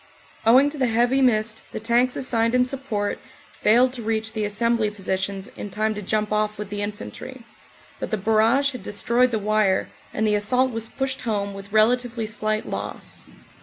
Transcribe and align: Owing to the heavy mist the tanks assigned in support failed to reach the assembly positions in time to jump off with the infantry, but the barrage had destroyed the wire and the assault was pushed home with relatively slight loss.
Owing 0.47 0.71
to 0.71 0.79
the 0.79 0.87
heavy 0.87 1.21
mist 1.21 1.67
the 1.73 1.79
tanks 1.79 2.15
assigned 2.15 2.55
in 2.55 2.65
support 2.65 3.19
failed 3.51 3.93
to 3.93 4.01
reach 4.01 4.33
the 4.33 4.43
assembly 4.45 4.89
positions 4.89 5.49
in 5.55 5.69
time 5.69 5.93
to 5.93 6.01
jump 6.01 6.33
off 6.33 6.57
with 6.57 6.71
the 6.71 6.81
infantry, 6.81 7.45
but 7.99 8.09
the 8.09 8.17
barrage 8.17 8.71
had 8.71 8.81
destroyed 8.81 9.29
the 9.29 9.37
wire 9.37 9.89
and 10.11 10.25
the 10.25 10.33
assault 10.33 10.71
was 10.71 10.89
pushed 10.89 11.21
home 11.21 11.53
with 11.53 11.71
relatively 11.71 12.25
slight 12.25 12.67
loss. 12.67 13.25